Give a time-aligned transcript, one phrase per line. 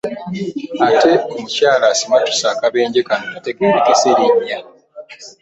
[0.87, 4.57] Ate mukyala asimattuse akabenje kano tategeerekese linnya.